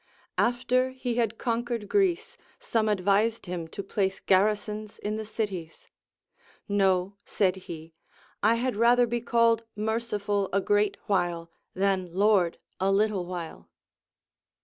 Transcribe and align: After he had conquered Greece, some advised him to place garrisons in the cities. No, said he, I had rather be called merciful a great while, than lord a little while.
After 0.39 0.89
he 0.89 1.13
had 1.17 1.37
conquered 1.37 1.87
Greece, 1.87 2.35
some 2.57 2.89
advised 2.89 3.45
him 3.45 3.67
to 3.67 3.83
place 3.83 4.19
garrisons 4.19 4.97
in 4.97 5.15
the 5.17 5.25
cities. 5.27 5.89
No, 6.67 7.17
said 7.23 7.55
he, 7.69 7.93
I 8.41 8.55
had 8.55 8.75
rather 8.75 9.05
be 9.05 9.21
called 9.21 9.63
merciful 9.75 10.49
a 10.51 10.59
great 10.59 10.97
while, 11.05 11.51
than 11.75 12.11
lord 12.15 12.57
a 12.79 12.91
little 12.91 13.27
while. 13.27 13.69